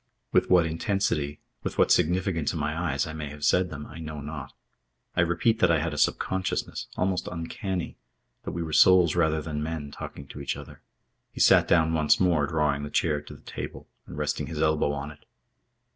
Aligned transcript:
With 0.31 0.49
what 0.49 0.65
intensity, 0.65 1.41
with 1.61 1.77
what 1.77 1.91
significance 1.91 2.53
in 2.53 2.59
my 2.59 2.91
eyes, 2.91 3.05
I 3.05 3.13
may 3.13 3.29
have 3.29 3.45
said 3.45 3.69
them, 3.69 3.85
I 3.85 3.99
know 3.99 4.19
not. 4.19 4.51
I 5.15 5.21
repeat 5.21 5.59
that 5.59 5.69
I 5.69 5.77
had 5.79 5.93
a 5.93 5.97
subconsciousness, 5.99 6.87
almost 6.97 7.27
uncanny, 7.27 7.97
that 8.43 8.49
we 8.51 8.63
were 8.63 8.73
souls 8.73 9.15
rather 9.15 9.43
than 9.43 9.61
men, 9.61 9.91
talking 9.91 10.25
to 10.29 10.41
each 10.41 10.57
other. 10.57 10.81
He 11.31 11.39
sat 11.39 11.67
down 11.67 11.93
once 11.93 12.19
more, 12.19 12.47
drawing 12.47 12.81
the 12.81 12.89
chair 12.89 13.21
to 13.21 13.35
the 13.35 13.41
table 13.43 13.87
and 14.07 14.17
resting 14.17 14.47
his 14.47 14.59
elbow 14.59 14.91
on 14.91 15.11
it. 15.11 15.23